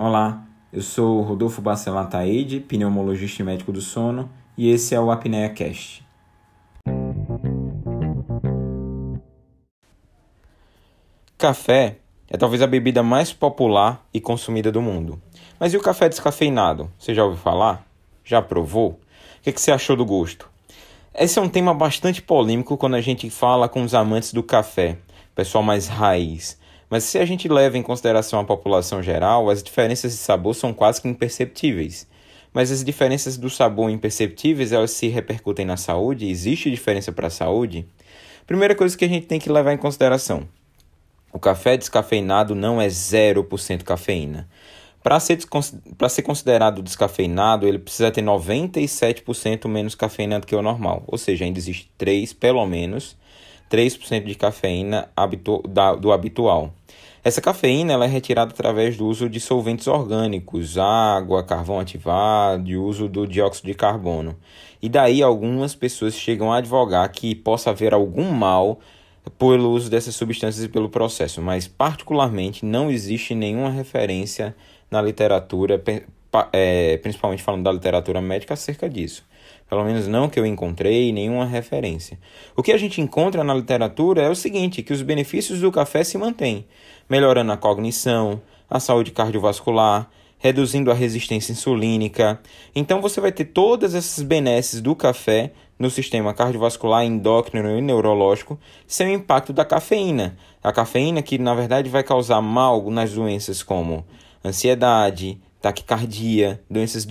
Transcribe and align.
Olá, 0.00 0.44
eu 0.72 0.80
sou 0.80 1.22
Rodolfo 1.22 1.60
Bacelar 1.60 2.08
Taide, 2.08 2.60
pneumologista 2.60 3.42
e 3.42 3.44
médico 3.44 3.72
do 3.72 3.80
sono, 3.80 4.30
e 4.56 4.70
esse 4.70 4.94
é 4.94 5.00
o 5.00 5.10
Apneia 5.10 5.48
Cast. 5.48 6.06
Café 11.36 11.96
é 12.28 12.36
talvez 12.36 12.62
a 12.62 12.66
bebida 12.68 13.02
mais 13.02 13.32
popular 13.32 14.06
e 14.14 14.20
consumida 14.20 14.70
do 14.70 14.80
mundo. 14.80 15.20
Mas 15.58 15.74
e 15.74 15.76
o 15.76 15.82
café 15.82 16.08
descafeinado? 16.08 16.88
Você 16.96 17.12
já 17.12 17.24
ouviu 17.24 17.42
falar? 17.42 17.84
Já 18.22 18.40
provou? 18.40 18.90
O 18.90 18.98
que, 19.42 19.50
que 19.50 19.60
você 19.60 19.72
achou 19.72 19.96
do 19.96 20.06
gosto? 20.06 20.48
Esse 21.12 21.40
é 21.40 21.42
um 21.42 21.48
tema 21.48 21.74
bastante 21.74 22.22
polêmico 22.22 22.76
quando 22.76 22.94
a 22.94 23.00
gente 23.00 23.28
fala 23.30 23.68
com 23.68 23.82
os 23.82 23.94
amantes 23.94 24.32
do 24.32 24.44
café, 24.44 24.96
pessoal 25.34 25.64
mais 25.64 25.88
raiz, 25.88 26.56
mas 26.90 27.04
se 27.04 27.18
a 27.18 27.24
gente 27.24 27.48
leva 27.48 27.76
em 27.76 27.82
consideração 27.82 28.40
a 28.40 28.44
população 28.44 29.02
geral, 29.02 29.50
as 29.50 29.62
diferenças 29.62 30.12
de 30.12 30.18
sabor 30.18 30.54
são 30.54 30.72
quase 30.72 31.02
que 31.02 31.08
imperceptíveis. 31.08 32.06
Mas 32.52 32.70
as 32.70 32.82
diferenças 32.82 33.36
do 33.36 33.50
sabor 33.50 33.90
imperceptíveis, 33.90 34.72
elas 34.72 34.90
se 34.92 35.06
repercutem 35.08 35.66
na 35.66 35.76
saúde? 35.76 36.28
Existe 36.28 36.70
diferença 36.70 37.12
para 37.12 37.26
a 37.26 37.30
saúde? 37.30 37.86
Primeira 38.46 38.74
coisa 38.74 38.96
que 38.96 39.04
a 39.04 39.08
gente 39.08 39.26
tem 39.26 39.38
que 39.38 39.52
levar 39.52 39.74
em 39.74 39.76
consideração: 39.76 40.48
o 41.32 41.38
café 41.38 41.76
descafeinado 41.76 42.54
não 42.54 42.80
é 42.80 42.86
0% 42.86 43.82
cafeína. 43.82 44.48
Para 45.02 45.20
ser, 45.20 45.38
ser 46.08 46.22
considerado 46.22 46.82
descafeinado, 46.82 47.68
ele 47.68 47.78
precisa 47.78 48.10
ter 48.10 48.22
97% 48.22 49.68
menos 49.68 49.94
cafeína 49.94 50.40
do 50.40 50.46
que 50.46 50.56
o 50.56 50.62
normal. 50.62 51.04
Ou 51.06 51.16
seja, 51.16 51.44
ainda 51.44 51.58
existe 51.58 51.90
3, 51.96 52.32
pelo 52.32 52.66
menos, 52.66 53.16
3% 53.70 54.24
de 54.24 54.34
cafeína 54.34 55.08
do 56.00 56.12
habitual. 56.12 56.72
Essa 57.22 57.40
cafeína 57.40 57.92
ela 57.92 58.04
é 58.04 58.08
retirada 58.08 58.52
através 58.52 58.96
do 58.96 59.06
uso 59.06 59.28
de 59.28 59.40
solventes 59.40 59.86
orgânicos, 59.86 60.78
água, 60.78 61.42
carvão 61.42 61.80
ativado 61.80 62.68
e 62.70 62.76
uso 62.76 63.08
do 63.08 63.26
dióxido 63.26 63.66
de 63.66 63.74
carbono. 63.74 64.36
E 64.80 64.88
daí 64.88 65.22
algumas 65.22 65.74
pessoas 65.74 66.14
chegam 66.14 66.52
a 66.52 66.58
advogar 66.58 67.10
que 67.10 67.34
possa 67.34 67.70
haver 67.70 67.92
algum 67.92 68.30
mal 68.30 68.78
pelo 69.38 69.70
uso 69.72 69.90
dessas 69.90 70.14
substâncias 70.14 70.64
e 70.64 70.68
pelo 70.68 70.88
processo, 70.88 71.42
mas 71.42 71.68
particularmente 71.68 72.64
não 72.64 72.90
existe 72.90 73.34
nenhuma 73.34 73.68
referência 73.68 74.54
na 74.90 75.02
literatura, 75.02 75.82
é, 76.52 76.96
principalmente 76.98 77.42
falando 77.42 77.64
da 77.64 77.72
literatura 77.72 78.20
médica, 78.20 78.54
acerca 78.54 78.88
disso. 78.88 79.24
Pelo 79.68 79.84
menos 79.84 80.06
não 80.06 80.28
que 80.28 80.40
eu 80.40 80.46
encontrei 80.46 81.12
nenhuma 81.12 81.44
referência. 81.44 82.18
O 82.56 82.62
que 82.62 82.72
a 82.72 82.78
gente 82.78 83.00
encontra 83.00 83.44
na 83.44 83.54
literatura 83.54 84.22
é 84.22 84.30
o 84.30 84.34
seguinte, 84.34 84.82
que 84.82 84.92
os 84.92 85.02
benefícios 85.02 85.60
do 85.60 85.70
café 85.70 86.02
se 86.04 86.16
mantêm, 86.16 86.66
melhorando 87.08 87.52
a 87.52 87.56
cognição, 87.56 88.40
a 88.68 88.80
saúde 88.80 89.10
cardiovascular, 89.10 90.08
reduzindo 90.38 90.90
a 90.90 90.94
resistência 90.94 91.52
insulínica. 91.52 92.40
Então 92.74 93.02
você 93.02 93.20
vai 93.20 93.32
ter 93.32 93.46
todas 93.46 93.94
essas 93.94 94.22
benesses 94.24 94.80
do 94.80 94.94
café 94.94 95.52
no 95.78 95.90
sistema 95.90 96.32
cardiovascular, 96.32 97.04
endócrino 97.04 97.76
e 97.76 97.80
neurológico 97.80 98.58
sem 98.86 99.08
o 99.08 99.14
impacto 99.14 99.52
da 99.52 99.64
cafeína. 99.64 100.36
A 100.62 100.72
cafeína 100.72 101.22
que 101.22 101.38
na 101.38 101.54
verdade 101.54 101.90
vai 101.90 102.02
causar 102.02 102.40
mal 102.40 102.90
nas 102.90 103.12
doenças 103.12 103.62
como 103.62 104.04
ansiedade, 104.44 105.40
taquicardia, 105.68 106.60
doenças, 106.70 107.06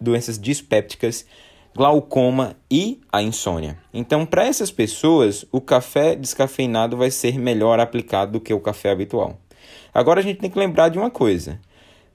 doenças 0.00 0.38
dispépticas, 0.38 1.26
glaucoma 1.74 2.56
e 2.70 3.00
a 3.12 3.22
insônia. 3.22 3.78
Então, 3.92 4.24
para 4.24 4.46
essas 4.46 4.70
pessoas, 4.70 5.44
o 5.52 5.60
café 5.60 6.14
descafeinado 6.14 6.96
vai 6.96 7.10
ser 7.10 7.38
melhor 7.38 7.78
aplicado 7.78 8.32
do 8.32 8.40
que 8.40 8.54
o 8.54 8.60
café 8.60 8.90
habitual. 8.90 9.38
Agora 9.92 10.20
a 10.20 10.22
gente 10.22 10.38
tem 10.38 10.50
que 10.50 10.58
lembrar 10.58 10.88
de 10.88 10.98
uma 10.98 11.10
coisa. 11.10 11.60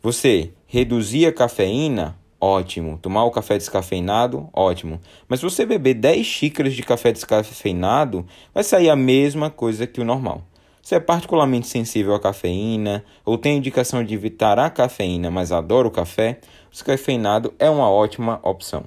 Você 0.02 0.52
reduzir 0.66 1.28
a 1.28 1.32
cafeína, 1.32 2.18
ótimo. 2.42 2.98
Tomar 2.98 3.25
o 3.25 3.31
café 3.31 3.56
descafeinado, 3.56 4.50
ótimo. 4.52 5.00
Mas 5.28 5.40
se 5.40 5.46
você 5.46 5.64
beber 5.64 5.94
10 5.94 6.25
xícaras 6.25 6.74
de 6.74 6.81
café 6.81 7.12
descafeinado, 7.12 8.25
vai 8.52 8.64
sair 8.64 8.90
a 8.90 8.96
mesma 8.96 9.52
coisa 9.52 9.86
que 9.86 10.02
o 10.02 10.06
normal. 10.06 10.44
Se 10.85 10.94
é 10.94 11.00
particularmente 11.00 11.66
sensível 11.66 12.13
à 12.13 12.19
cafeína 12.19 13.03
ou 13.25 13.40
tem 13.40 13.57
indicação 13.57 14.03
de 14.03 14.13
evitar 14.13 14.59
a 14.59 14.69
cafeína, 14.69 15.31
mas 15.31 15.51
adora 15.51 15.88
o 15.88 15.91
café, 15.91 16.40
o 16.68 16.72
descafeinado 16.72 17.51
é 17.57 17.68
uma 17.68 17.90
ótima 17.90 18.40
opção. 18.44 18.84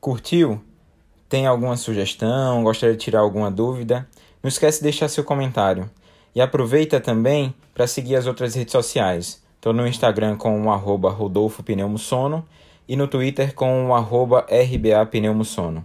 Curtiu? 0.00 0.62
Tem 1.28 1.44
alguma 1.48 1.76
sugestão? 1.76 2.62
Gostaria 2.62 2.94
de 2.94 3.02
tirar 3.02 3.18
alguma 3.18 3.50
dúvida? 3.50 4.08
Não 4.40 4.46
esquece 4.46 4.78
de 4.78 4.84
deixar 4.84 5.08
seu 5.08 5.24
comentário. 5.24 5.90
E 6.36 6.40
aproveita 6.40 7.00
também 7.00 7.52
para 7.74 7.88
seguir 7.88 8.14
as 8.14 8.28
outras 8.28 8.54
redes 8.54 8.70
sociais. 8.70 9.42
Estou 9.56 9.72
no 9.72 9.88
Instagram 9.88 10.36
com 10.36 10.68
o 10.68 10.70
e 12.86 12.96
no 12.96 13.08
Twitter 13.08 13.54
com 13.56 13.88
o 13.88 13.96
RBA 13.96 15.06
Pneumosono. 15.10 15.84